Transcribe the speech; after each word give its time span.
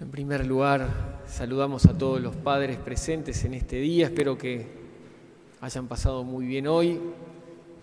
En 0.00 0.10
primer 0.10 0.44
lugar, 0.44 1.22
saludamos 1.24 1.86
a 1.86 1.96
todos 1.96 2.20
los 2.20 2.34
padres 2.34 2.78
presentes 2.78 3.44
en 3.44 3.54
este 3.54 3.76
día. 3.76 4.06
Espero 4.06 4.36
que 4.36 4.66
hayan 5.60 5.86
pasado 5.86 6.24
muy 6.24 6.46
bien 6.46 6.66
hoy, 6.66 7.00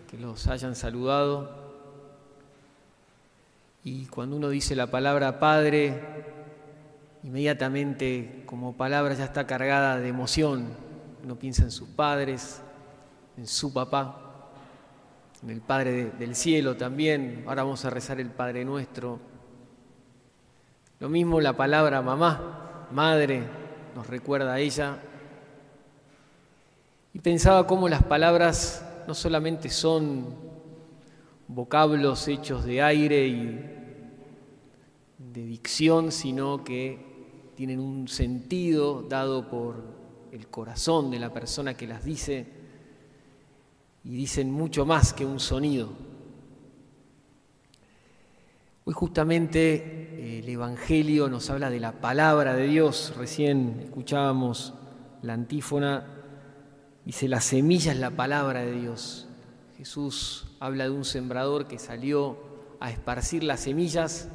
que 0.09 0.17
los 0.17 0.45
hayan 0.47 0.75
saludado. 0.75 1.49
Y 3.85 4.07
cuando 4.07 4.35
uno 4.35 4.49
dice 4.49 4.75
la 4.75 4.87
palabra 4.87 5.39
padre, 5.39 6.01
inmediatamente 7.23 8.43
como 8.45 8.75
palabra 8.75 9.13
ya 9.13 9.23
está 9.23 9.47
cargada 9.47 9.97
de 9.97 10.09
emoción. 10.09 10.67
Uno 11.23 11.39
piensa 11.39 11.63
en 11.63 11.71
sus 11.71 11.87
padres, 11.87 12.61
en 13.37 13.47
su 13.47 13.71
papá, 13.71 14.49
en 15.41 15.49
el 15.49 15.61
Padre 15.61 16.11
del 16.19 16.35
cielo 16.35 16.75
también. 16.75 17.45
Ahora 17.47 17.63
vamos 17.63 17.85
a 17.85 17.89
rezar 17.89 18.19
el 18.19 18.31
Padre 18.31 18.65
nuestro. 18.65 19.30
Lo 21.01 21.09
mismo 21.09 21.41
la 21.41 21.57
palabra 21.57 22.03
mamá, 22.03 22.87
madre, 22.91 23.41
nos 23.95 24.05
recuerda 24.05 24.53
a 24.53 24.59
ella. 24.59 25.01
Y 27.11 27.17
pensaba 27.17 27.65
cómo 27.65 27.89
las 27.89 28.03
palabras 28.03 28.85
no 29.07 29.15
solamente 29.15 29.71
son 29.71 30.27
vocablos 31.47 32.27
hechos 32.27 32.63
de 32.65 32.83
aire 32.83 33.27
y 33.27 33.65
de 35.17 35.43
dicción, 35.43 36.11
sino 36.11 36.63
que 36.63 37.51
tienen 37.55 37.79
un 37.79 38.07
sentido 38.07 39.01
dado 39.01 39.49
por 39.49 39.83
el 40.31 40.49
corazón 40.49 41.09
de 41.09 41.17
la 41.17 41.33
persona 41.33 41.75
que 41.75 41.87
las 41.87 42.05
dice 42.05 42.45
y 44.03 44.11
dicen 44.11 44.51
mucho 44.51 44.85
más 44.85 45.13
que 45.13 45.25
un 45.25 45.39
sonido. 45.39 45.89
Hoy 48.83 48.93
justamente 48.93 50.20
el 50.41 50.49
Evangelio 50.49 51.29
nos 51.29 51.51
habla 51.51 51.69
de 51.69 51.79
la 51.79 51.91
palabra 52.01 52.55
de 52.55 52.65
Dios. 52.65 53.13
Recién 53.15 53.79
escuchábamos 53.83 54.73
la 55.21 55.33
antífona, 55.33 56.07
dice, 57.05 57.27
la 57.27 57.39
semilla 57.41 57.91
es 57.91 57.99
la 57.99 58.09
palabra 58.09 58.61
de 58.61 58.71
Dios. 58.71 59.27
Jesús 59.77 60.47
habla 60.59 60.85
de 60.85 60.89
un 60.89 61.05
sembrador 61.05 61.67
que 61.67 61.77
salió 61.77 62.39
a 62.79 62.89
esparcir 62.89 63.43
las 63.43 63.59
semillas. 63.59 64.29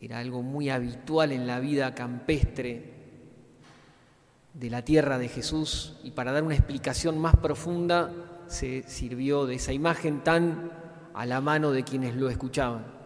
Era 0.00 0.18
algo 0.18 0.42
muy 0.42 0.68
habitual 0.68 1.30
en 1.30 1.46
la 1.46 1.60
vida 1.60 1.94
campestre 1.94 2.94
de 4.52 4.68
la 4.68 4.82
tierra 4.84 5.16
de 5.18 5.28
Jesús 5.28 5.96
y 6.02 6.10
para 6.10 6.32
dar 6.32 6.42
una 6.42 6.56
explicación 6.56 7.20
más 7.20 7.36
profunda 7.36 8.12
se 8.48 8.82
sirvió 8.82 9.46
de 9.46 9.54
esa 9.54 9.72
imagen 9.72 10.24
tan 10.24 10.72
a 11.14 11.24
la 11.24 11.40
mano 11.40 11.70
de 11.70 11.84
quienes 11.84 12.16
lo 12.16 12.28
escuchaban. 12.28 13.01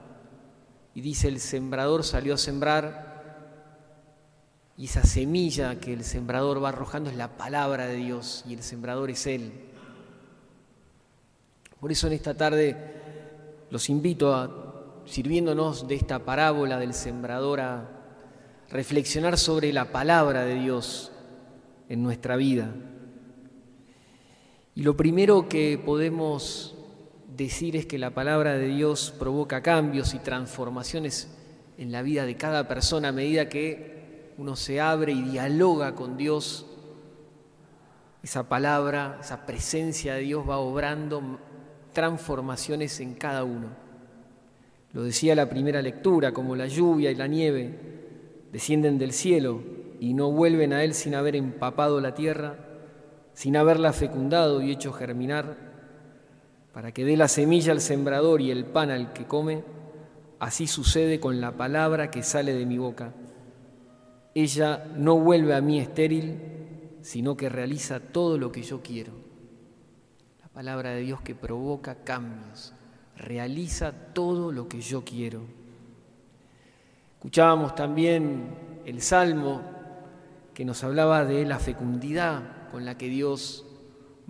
Y 0.97 1.03
dice, 1.03 1.29
el 1.29 1.41
sembrador 1.41 2.05
salió 2.05 2.33
a 2.33 2.39
sembrar 2.39 3.17
y 4.79 4.87
esa 4.87 5.03
semilla 5.03 5.79
que 5.79 5.93
el 5.93 6.05
sembrador 6.05 6.65
va 6.65 6.71
arrojando 6.71 7.11
es 7.11 7.17
la 7.17 7.37
palabra 7.37 7.87
de 7.87 7.97
Dios 7.97 8.43
y 8.49 8.55
el 8.55 8.63
sembrador 8.63 9.11
es 9.11 9.27
Él. 9.27 9.53
Por 11.79 11.93
eso 11.93 12.07
en 12.07 12.15
esta 12.15 12.33
tarde 12.33 12.95
los 13.69 13.91
invito 13.91 14.35
a, 14.35 15.03
sirviéndonos 15.05 15.87
de 15.87 15.97
esta 15.97 16.21
parábola 16.21 16.79
del 16.79 16.95
sembrador, 16.95 17.61
a 17.61 17.91
reflexionar 18.71 19.37
sobre 19.37 19.75
la 19.75 19.93
palabra 19.93 20.47
de 20.47 20.55
Dios 20.55 21.13
en 21.91 22.03
nuestra 22.03 22.37
vida. 22.37 22.73
Y 24.75 24.83
lo 24.83 24.97
primero 24.97 25.47
que 25.47 25.79
podemos 25.85 26.76
decir 27.37 27.77
es 27.77 27.87
que 27.87 27.99
la 27.99 28.11
palabra 28.11 28.55
de 28.55 28.69
Dios 28.69 29.15
provoca 29.19 29.63
cambios 29.63 30.15
y 30.15 30.19
transformaciones 30.19 31.29
en 31.77 31.93
la 31.93 32.03
vida 32.03 32.25
de 32.25 32.37
cada 32.37 32.67
persona 32.67 33.09
a 33.09 33.13
medida 33.13 33.49
que 33.49 34.33
uno 34.39 34.57
se 34.57 34.81
abre 34.81 35.13
y 35.13 35.23
dialoga 35.23 35.95
con 35.95 36.17
Dios. 36.17 36.67
Esa 38.23 38.49
palabra, 38.49 39.19
esa 39.21 39.45
presencia 39.45 40.15
de 40.15 40.21
Dios 40.21 40.49
va 40.49 40.59
obrando 40.59 41.39
transformaciones 41.93 43.01
en 43.01 43.15
cada 43.15 43.45
uno. 43.45 43.69
Lo 44.93 45.03
decía 45.03 45.35
la 45.35 45.49
primera 45.49 45.83
lectura, 45.83 46.33
como 46.33 46.57
la 46.57 46.67
lluvia 46.67 47.11
y 47.11 47.15
la 47.15 47.27
nieve 47.27 47.79
descienden 48.53 48.99
del 48.99 49.13
cielo 49.13 49.61
y 50.01 50.15
no 50.15 50.31
vuelven 50.31 50.73
a 50.73 50.83
Él 50.83 50.95
sin 50.95 51.15
haber 51.15 51.37
empapado 51.37 52.01
la 52.01 52.15
tierra, 52.15 52.57
sin 53.35 53.57
haberla 53.57 53.93
fecundado 53.93 54.63
y 54.63 54.71
hecho 54.71 54.93
germinar 54.93 55.66
para 56.77 56.93
que 56.93 57.07
dé 57.07 57.17
la 57.17 57.27
semilla 57.27 57.73
al 57.73 57.81
sembrador 57.81 58.43
y 58.43 58.51
el 58.51 58.67
pan 58.67 58.91
al 58.91 59.15
que 59.15 59.25
come, 59.25 59.65
así 60.39 60.67
sucede 60.67 61.19
con 61.19 61.41
la 61.41 61.53
palabra 61.53 62.11
que 62.11 62.23
sale 62.23 62.53
de 62.53 62.67
mi 62.67 62.77
boca. 62.77 63.15
Ella 64.35 64.85
no 64.95 65.19
vuelve 65.19 65.55
a 65.55 65.63
mí 65.63 65.81
estéril, 65.81 66.39
sino 67.01 67.35
que 67.35 67.49
realiza 67.49 68.01
todo 68.01 68.37
lo 68.37 68.53
que 68.53 68.63
yo 68.63 68.83
quiero. 68.83 69.15
La 70.43 70.49
palabra 70.49 70.91
de 70.91 71.01
Dios 71.01 71.23
que 71.23 71.35
provoca 71.35 72.05
cambios, 72.05 72.75
realiza 73.17 73.93
todo 74.13 74.53
lo 74.53 74.69
que 74.69 74.83
yo 74.83 75.03
quiero. 75.03 75.45
Escuchábamos 77.15 77.75
también 77.75 78.83
el 78.85 79.01
Salmo 79.01 79.63
que 80.53 80.67
nos 80.67 80.85
hablaba 80.85 81.25
de 81.25 81.47
la 81.47 81.59
fecundidad 81.59 82.69
con 82.71 82.85
la 82.85 82.99
que 82.99 83.09
Dios 83.09 83.65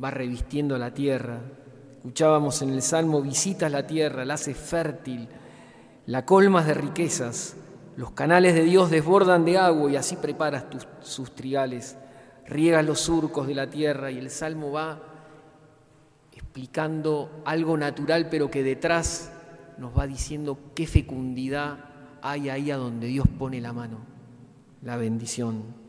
va 0.00 0.12
revistiendo 0.12 0.78
la 0.78 0.94
tierra, 0.94 1.40
Escuchábamos 2.06 2.62
en 2.62 2.70
el 2.70 2.82
Salmo, 2.82 3.20
visitas 3.20 3.68
la 3.68 3.84
tierra, 3.84 4.24
la 4.24 4.34
haces 4.34 4.56
fértil, 4.56 5.28
la 6.06 6.24
colmas 6.24 6.64
de 6.64 6.74
riquezas, 6.74 7.56
los 7.96 8.12
canales 8.12 8.54
de 8.54 8.62
Dios 8.62 8.92
desbordan 8.92 9.44
de 9.44 9.58
agua 9.58 9.90
y 9.90 9.96
así 9.96 10.14
preparas 10.14 10.70
tus, 10.70 10.86
sus 11.00 11.34
trigales, 11.34 11.96
riegas 12.46 12.84
los 12.84 13.00
surcos 13.00 13.48
de 13.48 13.56
la 13.56 13.68
tierra 13.68 14.12
y 14.12 14.18
el 14.18 14.30
Salmo 14.30 14.70
va 14.70 15.02
explicando 16.32 17.42
algo 17.44 17.76
natural 17.76 18.28
pero 18.30 18.52
que 18.52 18.62
detrás 18.62 19.32
nos 19.76 19.98
va 19.98 20.06
diciendo 20.06 20.60
qué 20.76 20.86
fecundidad 20.86 21.86
hay 22.22 22.50
ahí 22.50 22.70
a 22.70 22.76
donde 22.76 23.08
Dios 23.08 23.26
pone 23.36 23.60
la 23.60 23.72
mano, 23.72 23.98
la 24.80 24.96
bendición. 24.96 25.85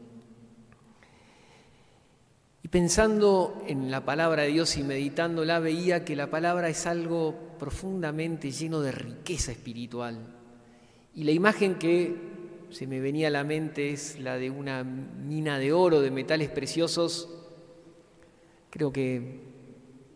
Y 2.68 2.70
pensando 2.70 3.64
en 3.66 3.90
la 3.90 4.04
palabra 4.04 4.44
de 4.44 4.50
Dios 4.50 4.76
y 4.76 4.84
meditándola, 4.84 5.60
veía 5.60 6.04
que 6.04 6.18
la 6.18 6.30
palabra 6.30 6.68
es 6.68 6.86
algo 6.86 7.34
profundamente 7.58 8.52
lleno 8.52 8.82
de 8.82 8.92
riqueza 8.92 9.54
espiritual. 9.54 10.36
Y 11.16 11.24
la 11.24 11.32
imagen 11.32 11.76
que 11.76 12.14
se 12.70 12.86
me 12.86 13.00
venía 13.00 13.30
a 13.30 13.32
la 13.32 13.46
mente 13.46 13.94
es 13.94 14.20
la 14.20 14.36
de 14.36 14.50
una 14.50 14.84
mina 14.84 15.60
de 15.60 15.72
oro, 15.72 16.02
de 16.02 16.12
metales 16.12 16.50
preciosos. 16.50 17.30
Creo 18.70 18.92
que 18.92 19.40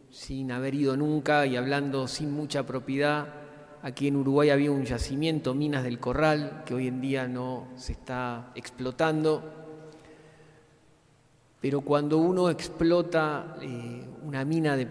sin 0.09 0.51
haber 0.51 0.75
ido 0.75 0.97
nunca 0.97 1.45
y 1.45 1.55
hablando 1.55 2.05
sin 2.09 2.33
mucha 2.33 2.65
propiedad, 2.65 3.33
aquí 3.81 4.09
en 4.09 4.17
Uruguay 4.17 4.49
había 4.49 4.71
un 4.71 4.83
yacimiento, 4.83 5.53
Minas 5.53 5.85
del 5.85 5.99
Corral, 5.99 6.63
que 6.65 6.73
hoy 6.73 6.87
en 6.87 6.99
día 6.99 7.29
no 7.29 7.69
se 7.77 7.93
está 7.93 8.51
explotando 8.55 9.60
pero 11.61 11.81
cuando 11.81 12.17
uno 12.17 12.49
explota 12.49 13.55
eh, 13.61 14.03
una 14.23 14.43
mina 14.43 14.75
de, 14.75 14.85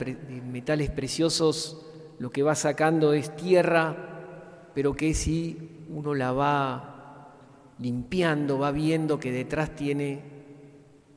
metales 0.44 0.88
preciosos, 0.88 1.84
lo 2.20 2.30
que 2.30 2.44
va 2.44 2.54
sacando 2.54 3.12
es 3.12 3.34
tierra, 3.34 4.70
pero 4.72 4.94
que 4.94 5.12
si 5.12 5.84
uno 5.88 6.14
la 6.14 6.30
va 6.30 7.34
limpiando, 7.80 8.60
va 8.60 8.70
viendo 8.70 9.18
que 9.18 9.32
detrás 9.32 9.74
tiene 9.74 10.22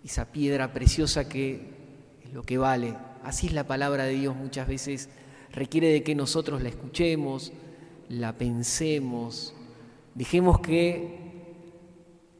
esa 0.03 0.31
piedra 0.31 0.74
preciosa 0.74 1.30
que 1.30 1.70
es 2.24 2.34
lo 2.34 2.41
que 2.41 2.58
vale. 2.58 2.96
Así 3.24 3.47
es 3.47 3.53
la 3.53 3.68
palabra 3.68 4.06
de 4.06 4.14
Dios 4.14 4.35
muchas 4.35 4.68
veces, 4.68 5.09
requiere 5.52 5.90
de 5.90 6.02
que 6.02 6.16
nosotros 6.16 6.64
la 6.64 6.70
escuchemos, 6.70 7.53
la 8.09 8.38
pensemos, 8.40 9.53
dejemos 10.16 10.59
que 10.61 11.22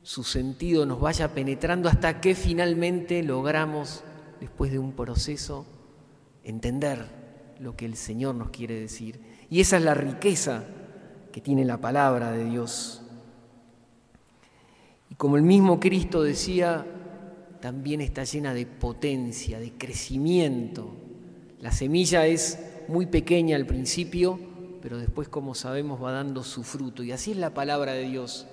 su 0.04 0.24
sentido 0.24 0.86
nos 0.86 1.00
vaya 1.00 1.34
penetrando 1.34 1.88
hasta 1.88 2.20
que 2.20 2.36
finalmente 2.36 3.24
logramos, 3.24 4.04
después 4.40 4.72
de 4.72 4.78
un 4.78 4.92
proceso, 4.92 5.66
entender 6.44 7.08
lo 7.60 7.76
que 7.78 7.86
el 7.86 7.96
Señor 7.96 8.36
nos 8.36 8.50
quiere 8.50 8.80
decir. 8.80 9.22
Y 9.50 9.62
esa 9.62 9.78
es 9.78 9.84
la 9.84 9.94
riqueza 9.94 10.66
que 11.32 11.40
tiene 11.40 11.64
la 11.64 11.80
palabra 11.80 12.32
de 12.32 12.44
Dios. 12.46 13.02
Y 15.10 15.16
como 15.16 15.38
el 15.38 15.44
mismo 15.44 15.80
Cristo 15.80 16.22
decía, 16.22 16.86
también 17.62 18.02
está 18.02 18.26
llena 18.26 18.54
de 18.54 18.66
potencia, 18.66 19.60
de 19.60 19.72
crecimiento. 19.72 20.94
La 21.62 21.72
semilla 21.72 22.28
es 22.28 22.60
muy 22.90 23.06
pequeña 23.06 23.56
al 23.56 23.66
principio, 23.66 24.38
pero 24.82 24.98
después, 24.98 25.30
como 25.30 25.56
sabemos, 25.56 26.04
va 26.04 26.12
dando 26.12 26.44
su 26.44 26.64
fruto. 26.64 27.04
Y 27.04 27.14
así 27.14 27.32
es 27.32 27.38
la 27.38 27.54
palabra 27.54 27.94
de 27.94 28.04
Dios. 28.04 28.48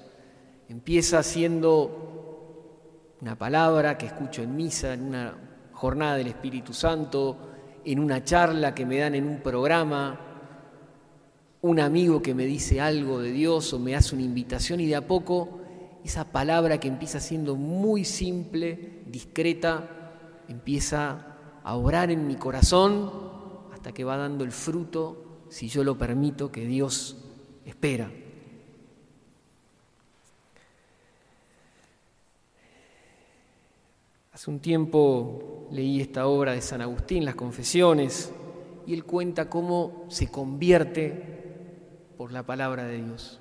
Empieza 0.71 1.21
siendo 1.25 3.17
una 3.21 3.37
palabra 3.37 3.99
que 3.99 4.07
escucho 4.07 4.41
en 4.41 4.55
misa, 4.55 4.95
en 4.95 5.03
una 5.03 5.35
jornada 5.73 6.15
del 6.15 6.29
Espíritu 6.29 6.73
Santo, 6.73 7.37
en 7.85 7.99
una 7.99 8.23
charla 8.23 8.73
que 8.73 8.87
me 8.87 8.99
dan 8.99 9.17
en 9.17 9.27
un 9.27 9.41
programa, 9.41 10.21
un 11.63 11.81
amigo 11.81 12.23
que 12.23 12.37
me 12.37 12.47
dice 12.47 12.81
algo 12.81 13.19
de 13.19 13.33
Dios 13.33 13.73
o 13.73 13.81
me 13.81 13.97
hace 13.97 14.15
una 14.15 14.23
invitación 14.23 14.79
y 14.79 14.87
de 14.87 14.95
a 14.95 15.09
poco 15.09 15.59
esa 16.05 16.31
palabra 16.31 16.79
que 16.79 16.87
empieza 16.87 17.19
siendo 17.19 17.57
muy 17.57 18.05
simple, 18.05 19.03
discreta, 19.09 20.13
empieza 20.47 21.37
a 21.65 21.75
orar 21.75 22.13
en 22.13 22.29
mi 22.29 22.37
corazón 22.37 23.11
hasta 23.73 23.91
que 23.91 24.05
va 24.05 24.17
dando 24.17 24.45
el 24.45 24.53
fruto, 24.53 25.47
si 25.49 25.67
yo 25.67 25.83
lo 25.83 25.99
permito, 25.99 26.53
que 26.53 26.65
Dios 26.65 27.17
espera. 27.65 28.09
Hace 34.41 34.51
un 34.51 34.61
tiempo 34.61 35.69
leí 35.71 36.01
esta 36.01 36.27
obra 36.27 36.53
de 36.53 36.63
San 36.63 36.81
Agustín, 36.81 37.27
Las 37.27 37.35
Confesiones, 37.35 38.33
y 38.87 38.95
él 38.95 39.05
cuenta 39.05 39.51
cómo 39.51 40.07
se 40.09 40.31
convierte 40.31 42.07
por 42.17 42.33
la 42.33 42.43
palabra 42.43 42.87
de 42.87 43.03
Dios. 43.03 43.39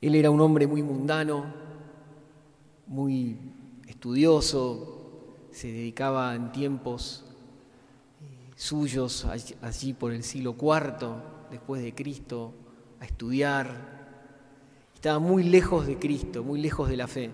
Él 0.00 0.14
era 0.14 0.30
un 0.30 0.40
hombre 0.40 0.66
muy 0.66 0.82
mundano, 0.82 1.44
muy 2.86 3.36
estudioso, 3.86 5.44
se 5.50 5.66
dedicaba 5.70 6.34
en 6.34 6.50
tiempos 6.50 7.26
eh, 8.22 8.50
suyos 8.56 9.26
allí 9.60 9.92
por 9.92 10.14
el 10.14 10.22
siglo 10.22 10.56
IV 10.58 11.50
después 11.50 11.82
de 11.82 11.94
Cristo 11.94 12.54
a 12.98 13.04
estudiar. 13.04 14.08
Estaba 14.94 15.18
muy 15.18 15.42
lejos 15.42 15.86
de 15.86 15.98
Cristo, 15.98 16.42
muy 16.42 16.62
lejos 16.62 16.88
de 16.88 16.96
la 16.96 17.08
fe 17.08 17.30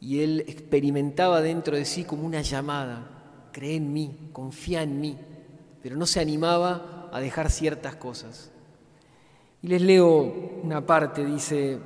y 0.00 0.20
él 0.20 0.44
experimentaba 0.46 1.40
dentro 1.40 1.76
de 1.76 1.84
sí 1.84 2.04
como 2.04 2.26
una 2.26 2.42
llamada, 2.42 3.48
cree 3.52 3.76
en 3.76 3.92
mí, 3.92 4.30
confía 4.32 4.82
en 4.82 5.00
mí, 5.00 5.16
pero 5.82 5.96
no 5.96 6.06
se 6.06 6.20
animaba 6.20 7.08
a 7.12 7.20
dejar 7.20 7.50
ciertas 7.50 7.96
cosas. 7.96 8.50
Y 9.62 9.68
les 9.68 9.82
leo 9.82 10.60
una 10.62 10.84
parte, 10.84 11.24
dice, 11.24 11.78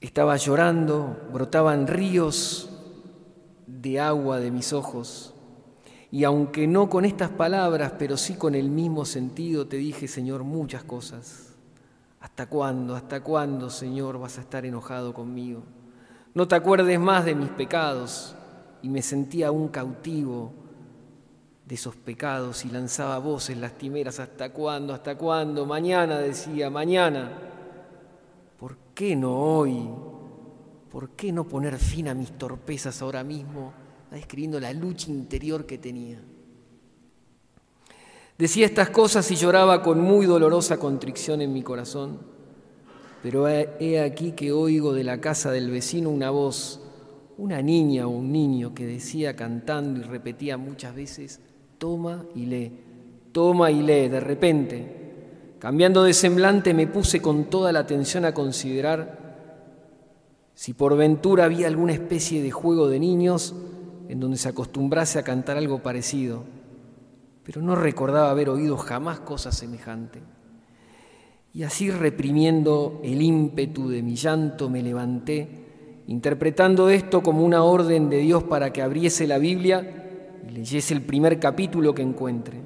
estaba 0.00 0.36
llorando, 0.36 1.28
brotaban 1.32 1.86
ríos 1.86 2.70
de 3.66 4.00
agua 4.00 4.38
de 4.38 4.50
mis 4.50 4.72
ojos, 4.72 5.34
y 6.12 6.24
aunque 6.24 6.66
no 6.66 6.90
con 6.90 7.04
estas 7.04 7.30
palabras, 7.30 7.92
pero 7.98 8.16
sí 8.16 8.34
con 8.34 8.54
el 8.54 8.68
mismo 8.68 9.04
sentido, 9.04 9.66
te 9.68 9.76
dije, 9.76 10.08
Señor, 10.08 10.42
muchas 10.42 10.82
cosas. 10.82 11.49
¿Hasta 12.20 12.46
cuándo, 12.46 12.94
hasta 12.94 13.22
cuándo, 13.22 13.70
Señor, 13.70 14.18
vas 14.18 14.36
a 14.36 14.42
estar 14.42 14.66
enojado 14.66 15.14
conmigo? 15.14 15.62
No 16.34 16.46
te 16.46 16.54
acuerdes 16.54 17.00
más 17.00 17.24
de 17.24 17.34
mis 17.34 17.48
pecados. 17.48 18.36
Y 18.82 18.88
me 18.88 19.02
sentía 19.02 19.50
un 19.50 19.68
cautivo 19.68 20.52
de 21.66 21.74
esos 21.74 21.96
pecados 21.96 22.64
y 22.64 22.70
lanzaba 22.70 23.18
voces 23.18 23.56
lastimeras. 23.56 24.20
¿Hasta 24.20 24.52
cuándo, 24.52 24.92
hasta 24.94 25.16
cuándo? 25.16 25.66
Mañana 25.66 26.18
decía, 26.18 26.70
mañana. 26.70 27.30
¿Por 28.58 28.76
qué 28.94 29.16
no 29.16 29.34
hoy? 29.34 29.88
¿Por 30.90 31.10
qué 31.10 31.32
no 31.32 31.44
poner 31.44 31.78
fin 31.78 32.08
a 32.08 32.14
mis 32.14 32.32
torpezas 32.36 33.00
ahora 33.00 33.24
mismo? 33.24 33.72
Va 34.12 34.16
describiendo 34.16 34.60
la 34.60 34.72
lucha 34.72 35.10
interior 35.10 35.64
que 35.64 35.78
tenía. 35.78 36.20
Decía 38.40 38.64
estas 38.64 38.88
cosas 38.88 39.30
y 39.30 39.36
lloraba 39.36 39.82
con 39.82 40.00
muy 40.00 40.24
dolorosa 40.24 40.78
contrición 40.78 41.42
en 41.42 41.52
mi 41.52 41.62
corazón, 41.62 42.20
pero 43.22 43.46
he 43.46 44.00
aquí 44.00 44.32
que 44.32 44.50
oigo 44.50 44.94
de 44.94 45.04
la 45.04 45.20
casa 45.20 45.50
del 45.50 45.70
vecino 45.70 46.08
una 46.08 46.30
voz, 46.30 46.80
una 47.36 47.60
niña 47.60 48.06
o 48.06 48.08
un 48.08 48.32
niño 48.32 48.72
que 48.74 48.86
decía 48.86 49.36
cantando 49.36 50.00
y 50.00 50.04
repetía 50.04 50.56
muchas 50.56 50.94
veces, 50.94 51.40
toma 51.76 52.24
y 52.34 52.46
lee, 52.46 52.72
toma 53.30 53.70
y 53.70 53.82
lee, 53.82 54.08
de 54.08 54.20
repente. 54.20 54.96
Cambiando 55.58 56.02
de 56.02 56.14
semblante 56.14 56.72
me 56.72 56.86
puse 56.86 57.20
con 57.20 57.50
toda 57.50 57.72
la 57.72 57.80
atención 57.80 58.24
a 58.24 58.32
considerar 58.32 59.18
si 60.54 60.72
por 60.72 60.96
ventura 60.96 61.44
había 61.44 61.66
alguna 61.66 61.92
especie 61.92 62.42
de 62.42 62.50
juego 62.50 62.88
de 62.88 63.00
niños 63.00 63.54
en 64.08 64.18
donde 64.18 64.38
se 64.38 64.48
acostumbrase 64.48 65.18
a 65.18 65.24
cantar 65.24 65.58
algo 65.58 65.82
parecido 65.82 66.58
pero 67.44 67.62
no 67.62 67.74
recordaba 67.74 68.30
haber 68.30 68.50
oído 68.50 68.76
jamás 68.76 69.20
cosa 69.20 69.52
semejante. 69.52 70.20
Y 71.52 71.64
así 71.64 71.90
reprimiendo 71.90 73.00
el 73.02 73.22
ímpetu 73.22 73.88
de 73.88 74.02
mi 74.02 74.14
llanto 74.14 74.70
me 74.70 74.82
levanté, 74.82 76.02
interpretando 76.06 76.90
esto 76.90 77.22
como 77.22 77.44
una 77.44 77.62
orden 77.62 78.08
de 78.08 78.18
Dios 78.18 78.44
para 78.44 78.72
que 78.72 78.82
abriese 78.82 79.26
la 79.26 79.38
Biblia 79.38 80.38
y 80.48 80.52
leyese 80.52 80.94
el 80.94 81.02
primer 81.02 81.40
capítulo 81.40 81.94
que 81.94 82.02
encuentre. 82.02 82.60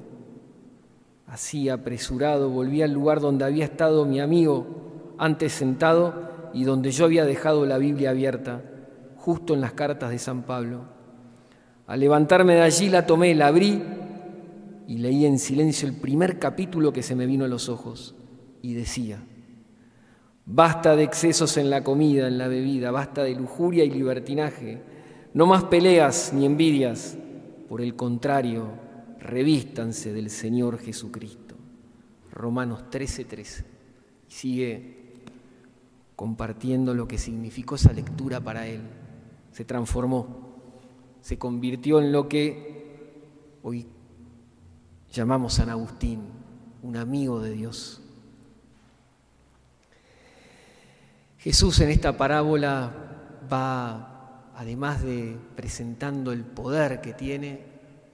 Así 1.27 1.69
apresurado 1.69 2.49
volví 2.49 2.81
al 2.81 2.91
lugar 2.91 3.19
donde 3.19 3.45
había 3.45 3.65
estado 3.65 4.05
mi 4.05 4.19
amigo 4.19 5.15
antes 5.17 5.53
sentado 5.53 6.49
y 6.53 6.63
donde 6.63 6.91
yo 6.91 7.05
había 7.05 7.25
dejado 7.25 7.65
la 7.65 7.77
Biblia 7.77 8.11
abierta, 8.11 8.61
justo 9.17 9.53
en 9.53 9.61
las 9.61 9.73
cartas 9.73 10.11
de 10.11 10.19
San 10.19 10.43
Pablo. 10.43 10.81
Al 11.87 11.99
levantarme 11.99 12.55
de 12.55 12.61
allí 12.61 12.89
la 12.89 13.05
tomé, 13.05 13.33
la 13.35 13.47
abrí 13.47 13.81
y 14.87 14.97
leí 14.97 15.25
en 15.25 15.39
silencio 15.39 15.87
el 15.87 15.95
primer 15.95 16.39
capítulo 16.39 16.93
que 16.93 17.03
se 17.03 17.15
me 17.15 17.25
vino 17.25 17.45
a 17.45 17.49
los 17.49 17.69
ojos 17.69 18.15
y 18.61 18.73
decía, 18.73 19.23
basta 20.45 20.95
de 20.95 21.03
excesos 21.03 21.57
en 21.57 21.69
la 21.69 21.83
comida, 21.83 22.27
en 22.27 22.37
la 22.37 22.47
bebida, 22.47 22.91
basta 22.91 23.23
de 23.23 23.35
lujuria 23.35 23.83
y 23.83 23.89
libertinaje, 23.89 24.81
no 25.33 25.45
más 25.45 25.65
peleas 25.65 26.33
ni 26.33 26.45
envidias, 26.45 27.17
por 27.67 27.81
el 27.81 27.95
contrario, 27.95 28.67
revístanse 29.19 30.13
del 30.13 30.29
Señor 30.29 30.77
Jesucristo. 30.77 31.55
Romanos 32.31 32.85
13:13. 32.91 33.25
13. 33.27 33.65
Y 34.27 34.31
sigue 34.31 34.95
compartiendo 36.15 36.93
lo 36.93 37.07
que 37.07 37.17
significó 37.17 37.75
esa 37.75 37.91
lectura 37.91 38.39
para 38.39 38.67
él. 38.67 38.81
Se 39.51 39.65
transformó, 39.65 40.27
se 41.21 41.37
convirtió 41.37 41.99
en 41.99 42.11
lo 42.11 42.27
que 42.27 42.75
hoy 43.63 43.87
llamamos 45.15 45.53
San 45.53 45.69
Agustín, 45.69 46.19
un 46.83 46.97
amigo 46.97 47.39
de 47.39 47.51
Dios. 47.51 48.01
Jesús 51.37 51.79
en 51.79 51.89
esta 51.89 52.17
parábola 52.17 52.91
va, 53.51 54.51
además 54.55 55.01
de 55.03 55.37
presentando 55.55 56.33
el 56.33 56.43
poder 56.43 56.99
que 56.99 57.13
tiene, 57.13 57.61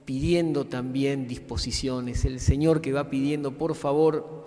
pidiendo 0.04 0.66
también 0.66 1.26
disposiciones. 1.26 2.24
El 2.24 2.38
Señor 2.38 2.80
que 2.80 2.92
va 2.92 3.10
pidiendo, 3.10 3.58
por 3.58 3.74
favor, 3.74 4.46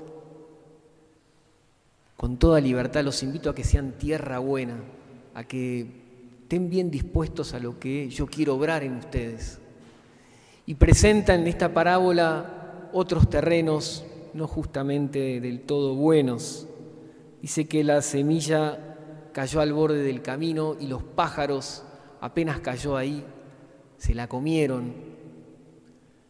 con 2.16 2.38
toda 2.38 2.62
libertad, 2.62 3.04
los 3.04 3.22
invito 3.22 3.50
a 3.50 3.56
que 3.56 3.66
sean 3.66 3.98
tierra 3.98 4.40
buena, 4.40 4.78
a 5.34 5.44
que 5.44 6.04
estén 6.44 6.70
bien 6.70 6.90
dispuestos 6.90 7.54
a 7.54 7.60
lo 7.60 7.80
que 7.80 8.10
yo 8.10 8.28
quiero 8.28 8.56
obrar 8.56 8.84
en 8.84 8.96
ustedes 8.96 9.60
y 10.66 10.76
presenta 10.76 11.36
en 11.36 11.48
esta 11.48 11.74
parábola 11.74 12.90
otros 12.94 13.30
terrenos 13.30 14.06
no 14.34 14.48
justamente 14.48 15.40
del 15.40 15.62
todo 15.62 15.96
buenos. 15.96 16.68
Dice 17.42 17.68
que 17.68 17.84
la 17.84 18.02
semilla 18.02 19.30
cayó 19.32 19.62
al 19.62 19.74
borde 19.74 20.04
del 20.04 20.22
camino 20.22 20.76
y 20.80 20.88
los 20.88 21.04
pájaros 21.04 21.84
apenas 22.20 22.60
cayó 22.60 22.98
ahí, 22.98 23.24
se 23.98 24.14
la 24.14 24.28
comieron. 24.28 24.94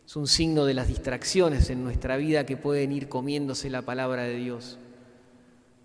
Es 0.05 0.15
un 0.15 0.27
signo 0.27 0.65
de 0.65 0.75
las 0.75 0.87
distracciones 0.87 1.69
en 1.69 1.83
nuestra 1.83 2.17
vida 2.17 2.45
que 2.45 2.57
pueden 2.57 2.91
ir 2.91 3.09
comiéndose 3.09 3.69
la 3.69 3.81
palabra 3.81 4.23
de 4.23 4.35
Dios. 4.35 4.77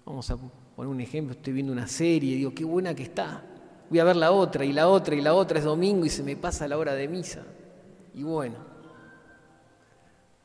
Vamos 0.05 0.31
a 0.31 0.37
poner 0.77 0.91
un 0.91 1.01
ejemplo, 1.01 1.35
estoy 1.35 1.55
viendo 1.55 1.73
una 1.73 1.87
serie, 1.87 2.37
digo, 2.37 2.53
qué 2.53 2.65
buena 2.65 2.95
que 2.95 3.05
está. 3.05 3.45
Voy 3.89 3.99
a 3.99 4.05
ver 4.05 4.17
la 4.17 4.33
otra 4.33 4.65
y 4.65 4.73
la 4.73 4.89
otra 4.89 5.15
y 5.15 5.21
la 5.21 5.35
otra, 5.35 5.59
es 5.59 5.65
domingo 5.65 6.05
y 6.05 6.11
se 6.11 6.23
me 6.23 6.37
pasa 6.37 6.69
la 6.69 6.77
hora 6.77 6.95
de 6.95 7.09
misa. 7.09 7.45
Y 8.15 8.23
bueno, 8.23 8.57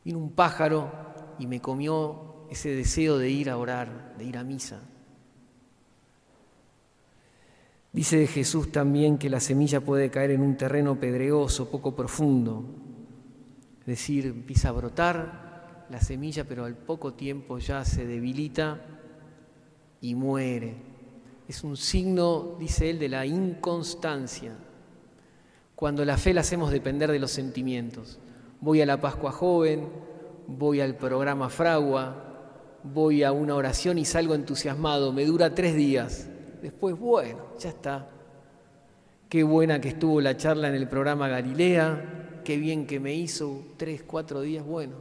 vino 0.04 0.20
un 0.20 0.32
pájaro 0.32 0.92
y 1.40 1.48
me 1.48 1.62
comió 1.62 2.46
ese 2.50 2.70
deseo 2.70 3.18
de 3.18 3.30
ir 3.30 3.50
a 3.50 3.58
orar, 3.58 4.16
de 4.18 4.26
ir 4.26 4.38
a 4.38 4.44
misa. 4.44 4.82
Dice 7.92 8.18
de 8.18 8.28
Jesús 8.28 8.72
también 8.72 9.18
que 9.18 9.30
la 9.30 9.40
semilla 9.40 9.80
puede 9.80 10.12
caer 10.12 10.32
en 10.32 10.42
un 10.42 10.58
terreno 10.58 11.00
pedregoso, 11.00 11.72
poco 11.72 11.96
profundo. 11.96 12.66
Es 13.82 13.86
decir, 13.86 14.26
empieza 14.28 14.70
a 14.70 14.74
brotar 14.74 15.86
la 15.90 16.02
semilla, 16.02 16.44
pero 16.44 16.66
al 16.66 16.76
poco 16.76 17.14
tiempo 17.14 17.58
ya 17.58 17.86
se 17.86 18.06
debilita 18.06 18.82
y 20.02 20.14
muere. 20.14 20.76
Es 21.48 21.64
un 21.64 21.78
signo, 21.78 22.58
dice 22.60 22.90
él, 22.90 23.00
de 23.00 23.10
la 23.10 23.26
inconstancia 23.26 24.58
cuando 25.76 26.06
la 26.06 26.18
fe 26.18 26.34
la 26.34 26.42
hacemos 26.42 26.72
depender 26.72 27.12
de 27.12 27.20
los 27.20 27.32
sentimientos. 27.32 28.20
Voy 28.62 28.82
a 28.82 28.86
la 28.86 29.02
Pascua 29.02 29.32
Joven, 29.32 29.90
voy 30.48 30.80
al 30.80 30.96
programa 30.96 31.50
Fragua, 31.50 32.26
voy 32.84 33.24
a 33.24 33.32
una 33.32 33.56
oración 33.56 33.98
y 33.98 34.06
salgo 34.06 34.36
entusiasmado, 34.36 35.12
me 35.12 35.26
dura 35.26 35.54
tres 35.54 35.76
días. 35.76 36.30
Después, 36.62 36.98
bueno, 36.98 37.40
ya 37.60 37.70
está. 37.70 38.10
Qué 39.28 39.44
buena 39.44 39.82
que 39.82 39.90
estuvo 39.90 40.22
la 40.22 40.38
charla 40.38 40.70
en 40.70 40.76
el 40.76 40.88
programa 40.88 41.28
Galilea, 41.28 42.42
qué 42.46 42.58
bien 42.58 42.88
que 42.88 43.00
me 43.00 43.14
hizo, 43.14 43.64
tres, 43.76 44.04
cuatro 44.04 44.42
días, 44.42 44.66
bueno. 44.66 44.96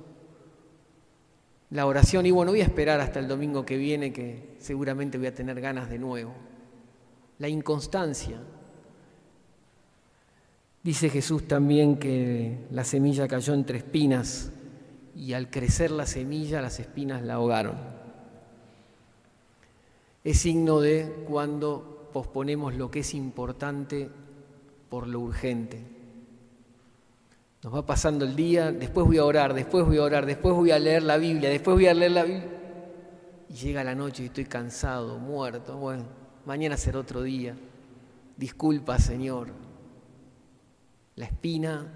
La 1.71 1.87
oración, 1.87 2.26
y 2.26 2.31
bueno, 2.31 2.52
voy 2.52 2.61
a 2.61 2.64
esperar 2.64 3.00
hasta 3.00 3.21
el 3.21 3.28
domingo 3.28 3.64
que 3.64 3.76
viene, 3.76 4.12
que 4.12 4.57
seguramente 4.59 5.19
voy 5.19 5.28
a 5.28 5.35
tener 5.35 5.61
ganas 5.61 5.88
de 5.88 5.99
nuevo. 5.99 6.35
La 7.38 7.49
inconstancia. 7.49 8.40
Dice 10.85 11.09
Jesús 11.09 11.49
también 11.49 11.97
que 11.97 12.67
la 12.71 12.85
semilla 12.85 13.26
cayó 13.26 13.55
entre 13.55 13.79
espinas 13.79 14.53
y 15.17 15.33
al 15.33 15.49
crecer 15.49 15.91
la 15.91 16.05
semilla 16.05 16.61
las 16.61 16.79
espinas 16.79 17.23
la 17.23 17.35
ahogaron. 17.35 17.76
Es 20.23 20.41
signo 20.41 20.81
de 20.81 21.25
cuando 21.26 22.11
posponemos 22.12 22.75
lo 22.75 22.91
que 22.91 23.00
es 23.00 23.14
importante 23.14 24.11
por 24.91 25.09
lo 25.09 25.21
urgente. 25.21 25.83
Nos 27.62 27.75
va 27.75 27.87
pasando 27.87 28.26
el 28.26 28.37
día, 28.37 28.71
después 28.71 29.07
voy 29.07 29.17
a 29.17 29.25
orar, 29.25 29.55
después 29.55 29.87
voy 29.87 29.97
a 29.97 30.03
orar, 30.03 30.26
después 30.26 30.55
voy 30.55 30.71
a 30.71 30.79
leer 30.79 31.03
la 31.03 31.17
Biblia, 31.17 31.49
después 31.49 31.76
voy 31.76 31.87
a 31.87 31.95
leer 31.95 32.12
la 32.12 32.25
Biblia. 32.25 32.50
Y 33.49 33.55
llega 33.55 33.83
la 33.85 33.95
noche 33.95 34.23
y 34.23 34.26
estoy 34.26 34.45
cansado, 34.45 35.19
muerto. 35.19 35.79
Bueno, 35.79 36.05
mañana 36.45 36.76
será 36.76 36.99
otro 36.99 37.23
día. 37.23 37.57
Disculpa, 38.37 38.99
Señor. 38.99 39.63
La 41.16 41.26
espina 41.26 41.87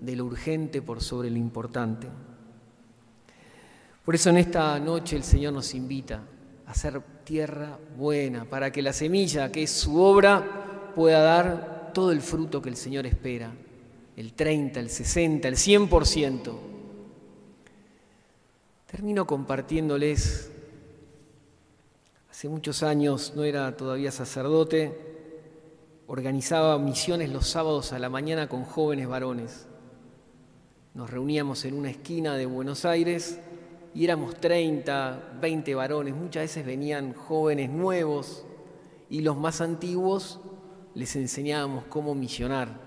de 0.00 0.16
lo 0.16 0.24
urgente 0.24 0.82
por 0.82 1.02
sobre 1.02 1.30
lo 1.30 1.38
importante. 1.38 2.08
Por 4.04 4.14
eso 4.14 4.30
en 4.30 4.36
esta 4.36 4.78
noche 4.78 5.16
el 5.16 5.24
Señor 5.24 5.52
nos 5.52 5.74
invita 5.74 6.22
a 6.66 6.70
hacer 6.70 7.00
tierra 7.24 7.78
buena, 7.96 8.44
para 8.44 8.70
que 8.70 8.82
la 8.82 8.92
semilla, 8.92 9.50
que 9.50 9.64
es 9.64 9.70
su 9.70 10.00
obra, 10.00 10.92
pueda 10.94 11.20
dar 11.20 11.90
todo 11.92 12.12
el 12.12 12.20
fruto 12.20 12.62
que 12.62 12.68
el 12.68 12.76
Señor 12.76 13.06
espera, 13.06 13.52
el 14.16 14.32
30, 14.34 14.80
el 14.80 14.90
60, 14.90 15.48
el 15.48 15.56
100%. 15.56 16.58
Termino 18.86 19.26
compartiéndoles, 19.26 20.52
hace 22.30 22.48
muchos 22.48 22.82
años, 22.82 23.32
no 23.34 23.42
era 23.42 23.76
todavía 23.76 24.12
sacerdote, 24.12 25.15
organizaba 26.08 26.78
misiones 26.78 27.30
los 27.30 27.48
sábados 27.48 27.92
a 27.92 27.98
la 27.98 28.08
mañana 28.08 28.48
con 28.48 28.64
jóvenes 28.64 29.08
varones. 29.08 29.66
Nos 30.94 31.10
reuníamos 31.10 31.64
en 31.64 31.74
una 31.74 31.90
esquina 31.90 32.36
de 32.36 32.46
Buenos 32.46 32.84
Aires 32.84 33.40
y 33.94 34.04
éramos 34.04 34.36
30, 34.36 35.38
20 35.40 35.74
varones, 35.74 36.14
muchas 36.14 36.44
veces 36.44 36.64
venían 36.64 37.12
jóvenes 37.12 37.70
nuevos 37.70 38.44
y 39.10 39.22
los 39.22 39.36
más 39.36 39.60
antiguos 39.60 40.40
les 40.94 41.16
enseñábamos 41.16 41.84
cómo 41.84 42.14
misionar. 42.14 42.86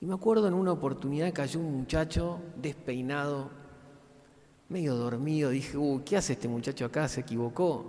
Y 0.00 0.06
me 0.06 0.14
acuerdo 0.14 0.48
en 0.48 0.54
una 0.54 0.72
oportunidad 0.72 1.32
cayó 1.32 1.60
un 1.60 1.78
muchacho 1.78 2.40
despeinado, 2.56 3.50
medio 4.68 4.96
dormido, 4.96 5.50
dije, 5.50 5.76
uy, 5.76 6.02
¿qué 6.04 6.16
hace 6.16 6.32
este 6.32 6.48
muchacho 6.48 6.86
acá? 6.86 7.06
Se 7.06 7.20
equivocó, 7.20 7.84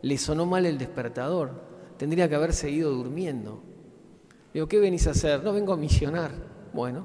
le 0.00 0.16
sonó 0.16 0.46
mal 0.46 0.64
el 0.64 0.78
despertador, 0.78 1.69
tendría 2.00 2.30
que 2.30 2.34
haber 2.34 2.54
seguido 2.54 2.90
durmiendo. 2.92 3.60
Digo, 4.54 4.66
¿qué 4.66 4.80
venís 4.80 5.06
a 5.06 5.10
hacer? 5.10 5.44
No 5.44 5.52
vengo 5.52 5.74
a 5.74 5.76
misionar. 5.76 6.32
Bueno, 6.72 7.04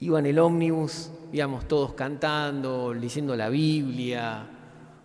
iba 0.00 0.18
en 0.18 0.26
el 0.26 0.40
ómnibus, 0.40 1.08
íbamos 1.32 1.68
todos 1.68 1.92
cantando, 1.92 2.92
leyendo 2.92 3.36
la 3.36 3.48
Biblia, 3.48 4.44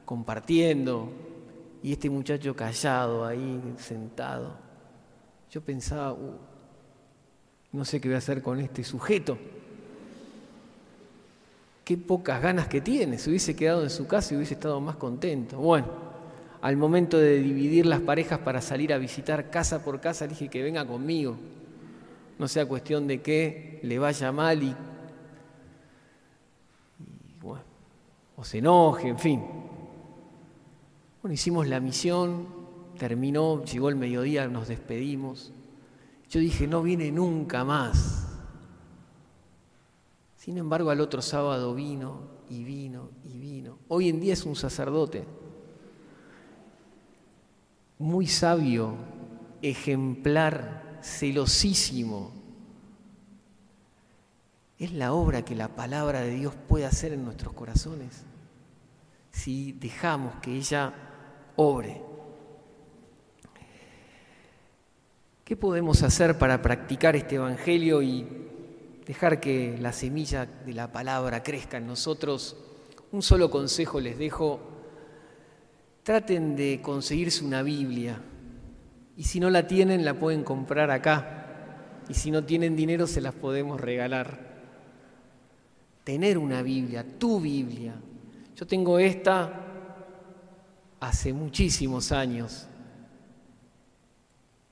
compartiendo, 0.03 1.11
y 1.83 1.91
este 1.91 2.09
muchacho 2.09 2.55
callado 2.55 3.23
ahí, 3.23 3.61
sentado. 3.77 4.57
Yo 5.51 5.61
pensaba, 5.61 6.11
uh, 6.13 6.39
no 7.71 7.85
sé 7.85 8.01
qué 8.01 8.07
voy 8.07 8.15
a 8.15 8.17
hacer 8.17 8.41
con 8.41 8.59
este 8.59 8.83
sujeto. 8.83 9.37
Qué 11.83 11.97
pocas 11.97 12.41
ganas 12.41 12.67
que 12.67 12.81
tiene, 12.81 13.19
se 13.19 13.29
hubiese 13.29 13.55
quedado 13.55 13.83
en 13.83 13.91
su 13.91 14.07
casa 14.07 14.33
y 14.33 14.37
hubiese 14.37 14.55
estado 14.55 14.81
más 14.81 14.95
contento. 14.95 15.59
Bueno, 15.59 16.14
al 16.65 16.77
momento 16.77 17.19
de 17.19 17.39
dividir 17.41 17.85
las 17.85 18.01
parejas 18.01 18.39
para 18.39 18.59
salir 18.59 18.91
a 18.91 18.97
visitar 18.97 19.51
casa 19.51 19.83
por 19.83 20.01
casa, 20.01 20.25
dije 20.25 20.49
que 20.49 20.63
venga 20.63 20.85
conmigo 20.85 21.37
no 22.37 22.47
sea 22.47 22.65
cuestión 22.65 23.07
de 23.07 23.21
que 23.21 23.79
le 23.83 23.99
vaya 23.99 24.31
mal 24.31 24.61
y, 24.63 24.75
bueno, 27.41 27.63
o 28.35 28.43
se 28.43 28.57
enoje, 28.57 29.07
en 29.07 29.19
fin. 29.19 29.41
Bueno, 31.21 31.33
hicimos 31.33 31.67
la 31.67 31.79
misión, 31.79 32.47
terminó, 32.97 33.63
llegó 33.63 33.89
el 33.89 33.95
mediodía, 33.95 34.47
nos 34.47 34.67
despedimos. 34.67 35.53
Yo 36.29 36.39
dije, 36.39 36.67
no 36.67 36.81
viene 36.81 37.11
nunca 37.11 37.63
más. 37.63 38.27
Sin 40.35 40.57
embargo, 40.57 40.89
al 40.89 40.99
otro 40.99 41.21
sábado 41.21 41.73
vino 41.73 42.21
y 42.49 42.63
vino 42.63 43.09
y 43.23 43.37
vino. 43.37 43.77
Hoy 43.87 44.09
en 44.09 44.19
día 44.19 44.33
es 44.33 44.45
un 44.45 44.55
sacerdote 44.55 45.23
muy 47.97 48.27
sabio, 48.27 48.95
ejemplar, 49.61 50.99
celosísimo. 51.01 52.33
Es 54.77 54.91
la 54.91 55.13
obra 55.13 55.43
que 55.45 55.55
la 55.55 55.69
palabra 55.69 56.21
de 56.21 56.31
Dios 56.31 56.53
puede 56.67 56.85
hacer 56.85 57.13
en 57.13 57.23
nuestros 57.23 57.53
corazones 57.53 58.25
si 59.31 59.73
dejamos 59.73 60.35
que 60.41 60.55
ella 60.55 60.93
obre. 61.55 62.01
¿Qué 65.43 65.55
podemos 65.55 66.01
hacer 66.03 66.37
para 66.37 66.61
practicar 66.61 67.15
este 67.15 67.35
Evangelio 67.35 68.01
y 68.01 68.25
dejar 69.05 69.39
que 69.39 69.77
la 69.79 69.93
semilla 69.93 70.45
de 70.45 70.73
la 70.73 70.91
palabra 70.91 71.43
crezca 71.43 71.77
en 71.77 71.87
nosotros? 71.87 72.57
Un 73.11 73.21
solo 73.21 73.51
consejo 73.51 73.99
les 73.99 74.17
dejo. 74.17 74.74
Traten 76.05 76.55
de 76.55 76.81
conseguirse 76.83 77.43
una 77.43 77.63
Biblia 77.63 78.21
y 79.17 79.23
si 79.23 79.39
no 79.39 79.49
la 79.49 79.65
tienen, 79.65 80.05
la 80.05 80.13
pueden 80.13 80.43
comprar 80.43 80.91
acá. 80.91 82.03
Y 82.07 82.13
si 82.13 82.29
no 82.29 82.43
tienen 82.43 82.75
dinero, 82.75 83.07
se 83.07 83.21
las 83.21 83.33
podemos 83.33 83.81
regalar. 83.81 84.37
Tener 86.03 86.37
una 86.37 86.61
Biblia, 86.61 87.03
tu 87.17 87.39
Biblia. 87.39 87.95
Yo 88.55 88.67
tengo 88.67 88.99
esta 88.99 89.51
hace 90.99 91.33
muchísimos 91.33 92.11
años. 92.11 92.67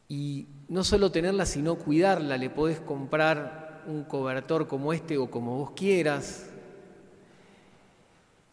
Y 0.08 0.46
no 0.68 0.84
solo 0.84 1.12
tenerla, 1.12 1.48
sino 1.48 1.80
cuidarla. 1.80 2.38
Le 2.38 2.52
podés 2.52 2.80
comprar 2.80 3.82
un 3.88 4.04
cobertor 4.04 4.68
como 4.68 4.94
este 4.94 5.18
o 5.18 5.32
como 5.32 5.58
vos 5.58 5.72
quieras. 5.72 6.48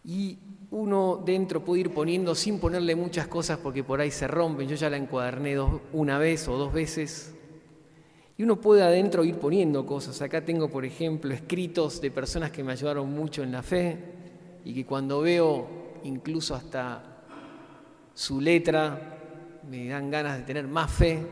Y 0.03 0.39
uno 0.73 1.21
dentro 1.25 1.65
puede 1.65 1.81
ir 1.81 1.93
poniendo 1.93 2.35
sin 2.35 2.61
ponerle 2.61 2.95
muchas 2.95 3.27
cosas 3.27 3.59
porque 3.59 3.83
por 3.83 4.01
ahí 4.01 4.11
se 4.11 4.29
rompen. 4.29 4.69
Yo 4.69 4.77
ya 4.77 4.89
la 4.89 4.97
encuaderné 4.97 5.57
una 5.93 6.19
vez 6.19 6.47
o 6.47 6.57
dos 6.57 6.73
veces. 6.73 7.35
Y 8.37 8.45
uno 8.45 8.61
puede 8.61 8.83
adentro 8.83 9.25
ir 9.25 9.37
poniendo 9.37 9.85
cosas. 9.85 10.23
Acá 10.23 10.45
tengo, 10.45 10.71
por 10.71 10.85
ejemplo, 10.85 11.35
escritos 11.35 12.01
de 12.01 12.11
personas 12.11 12.53
que 12.53 12.63
me 12.63 12.73
ayudaron 12.73 13.11
mucho 13.11 13.43
en 13.43 13.53
la 13.53 13.63
fe 13.63 13.99
y 14.65 14.73
que 14.73 14.87
cuando 14.87 15.21
veo 15.21 15.67
incluso 16.05 16.55
hasta 16.55 17.25
su 18.15 18.41
letra 18.41 19.19
me 19.69 19.89
dan 19.89 20.11
ganas 20.11 20.39
de 20.39 20.45
tener 20.45 20.69
más 20.69 20.91
fe. 20.91 21.27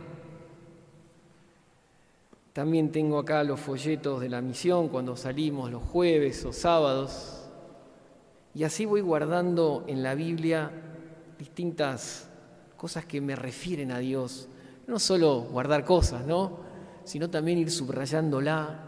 También 2.52 2.90
tengo 2.90 3.20
acá 3.20 3.44
los 3.44 3.60
folletos 3.60 4.20
de 4.20 4.28
la 4.28 4.40
misión 4.40 4.88
cuando 4.88 5.16
salimos 5.16 5.70
los 5.70 5.82
jueves 5.84 6.44
o 6.44 6.52
sábados 6.52 7.47
y 8.58 8.64
así 8.64 8.86
voy 8.86 9.02
guardando 9.02 9.84
en 9.86 10.02
la 10.02 10.16
Biblia 10.16 10.68
distintas 11.38 12.28
cosas 12.76 13.06
que 13.06 13.20
me 13.20 13.36
refieren 13.36 13.92
a 13.92 14.00
Dios. 14.00 14.48
No 14.88 14.98
solo 14.98 15.42
guardar 15.42 15.84
cosas, 15.84 16.26
¿no? 16.26 16.58
Sino 17.04 17.30
también 17.30 17.58
ir 17.58 17.70
subrayándola. 17.70 18.80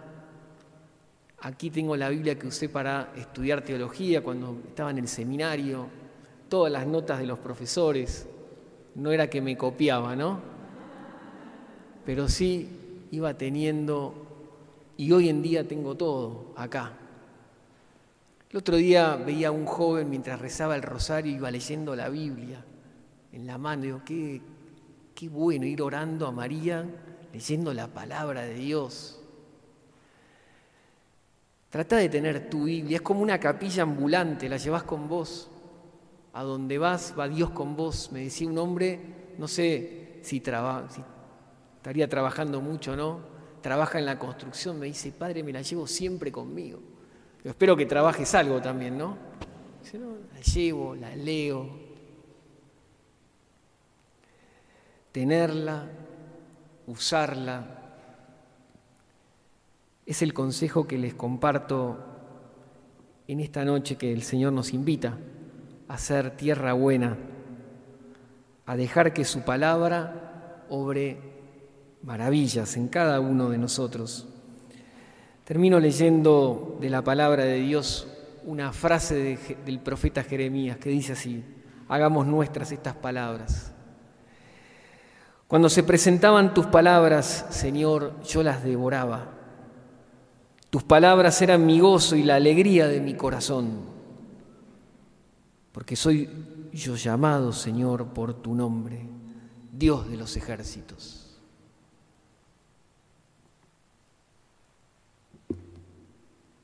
Aquí 1.42 1.70
tengo 1.70 1.96
la 1.96 2.08
Biblia 2.08 2.36
que 2.36 2.48
usé 2.48 2.68
para 2.68 3.12
estudiar 3.14 3.62
teología 3.62 4.24
cuando 4.24 4.58
estaba 4.66 4.90
en 4.90 4.98
el 4.98 5.06
seminario, 5.06 5.86
todas 6.48 6.72
las 6.72 6.84
notas 6.84 7.20
de 7.20 7.26
los 7.26 7.38
profesores. 7.38 8.26
No 8.96 9.12
era 9.12 9.30
que 9.30 9.40
me 9.40 9.56
copiaba, 9.56 10.16
¿no? 10.16 10.40
Pero 12.04 12.28
sí 12.28 13.06
iba 13.12 13.34
teniendo, 13.34 14.14
y 14.96 15.12
hoy 15.12 15.28
en 15.28 15.42
día 15.42 15.68
tengo 15.68 15.96
todo 15.96 16.54
acá. 16.56 16.94
El 18.50 18.56
otro 18.56 18.76
día 18.76 19.14
veía 19.14 19.48
a 19.48 19.52
un 19.52 19.64
joven 19.64 20.10
mientras 20.10 20.40
rezaba 20.40 20.74
el 20.74 20.82
rosario, 20.82 21.32
iba 21.32 21.50
leyendo 21.50 21.94
la 21.94 22.08
Biblia 22.08 22.64
en 23.32 23.46
la 23.46 23.58
mano. 23.58 23.82
Digo, 23.82 24.02
qué, 24.04 24.42
qué 25.14 25.28
bueno 25.28 25.66
ir 25.66 25.80
orando 25.80 26.26
a 26.26 26.32
María, 26.32 26.84
leyendo 27.32 27.72
la 27.72 27.86
palabra 27.86 28.42
de 28.42 28.54
Dios. 28.54 29.20
Trata 31.68 31.96
de 31.98 32.08
tener 32.08 32.50
tu 32.50 32.64
Biblia, 32.64 32.96
es 32.96 33.02
como 33.02 33.20
una 33.20 33.38
capilla 33.38 33.84
ambulante, 33.84 34.48
la 34.48 34.56
llevas 34.56 34.82
con 34.82 35.08
vos. 35.08 35.48
A 36.32 36.42
donde 36.42 36.78
vas, 36.78 37.14
va 37.16 37.28
Dios 37.28 37.50
con 37.50 37.76
vos. 37.76 38.10
Me 38.10 38.24
decía 38.24 38.48
un 38.48 38.58
hombre, 38.58 38.98
no 39.38 39.46
sé 39.46 40.18
si, 40.22 40.40
si 40.40 41.02
estaría 41.76 42.08
trabajando 42.08 42.60
mucho, 42.60 42.96
¿no? 42.96 43.30
trabaja 43.60 43.98
en 43.98 44.06
la 44.06 44.18
construcción 44.18 44.78
me 44.78 44.86
dice, 44.86 45.12
Padre, 45.12 45.42
me 45.42 45.52
la 45.52 45.62
llevo 45.62 45.86
siempre 45.86 46.32
conmigo. 46.32 46.80
Yo 47.44 47.50
espero 47.50 47.76
que 47.76 47.86
trabajes 47.86 48.34
algo 48.34 48.60
también, 48.60 48.98
¿no? 48.98 49.16
Dice, 49.82 49.98
no, 49.98 50.16
la 50.32 50.40
llevo, 50.40 50.94
la 50.94 51.16
leo. 51.16 51.68
Tenerla, 55.10 55.86
usarla. 56.86 57.78
Es 60.04 60.22
el 60.22 60.34
consejo 60.34 60.86
que 60.86 60.98
les 60.98 61.14
comparto 61.14 61.98
en 63.26 63.40
esta 63.40 63.64
noche 63.64 63.96
que 63.96 64.12
el 64.12 64.22
Señor 64.22 64.52
nos 64.52 64.74
invita 64.74 65.16
a 65.88 65.98
ser 65.98 66.36
tierra 66.36 66.72
buena, 66.72 67.16
a 68.66 68.76
dejar 68.76 69.14
que 69.14 69.24
su 69.24 69.42
palabra 69.42 70.64
obre 70.68 71.18
maravillas 72.02 72.76
en 72.76 72.88
cada 72.88 73.20
uno 73.20 73.48
de 73.50 73.58
nosotros. 73.58 74.29
Termino 75.50 75.80
leyendo 75.80 76.78
de 76.80 76.88
la 76.88 77.02
palabra 77.02 77.44
de 77.44 77.56
Dios 77.56 78.06
una 78.44 78.72
frase 78.72 79.36
del 79.66 79.80
profeta 79.80 80.22
Jeremías 80.22 80.76
que 80.76 80.90
dice 80.90 81.14
así, 81.14 81.44
hagamos 81.88 82.24
nuestras 82.28 82.70
estas 82.70 82.94
palabras. 82.94 83.72
Cuando 85.48 85.68
se 85.68 85.82
presentaban 85.82 86.54
tus 86.54 86.66
palabras, 86.66 87.46
Señor, 87.50 88.22
yo 88.22 88.44
las 88.44 88.62
devoraba. 88.62 89.26
Tus 90.70 90.84
palabras 90.84 91.42
eran 91.42 91.66
mi 91.66 91.80
gozo 91.80 92.14
y 92.14 92.22
la 92.22 92.36
alegría 92.36 92.86
de 92.86 93.00
mi 93.00 93.14
corazón, 93.14 93.80
porque 95.72 95.96
soy 95.96 96.30
yo 96.72 96.94
llamado, 96.94 97.52
Señor, 97.52 98.06
por 98.10 98.34
tu 98.34 98.54
nombre, 98.54 99.00
Dios 99.72 100.08
de 100.08 100.16
los 100.16 100.36
ejércitos. 100.36 101.19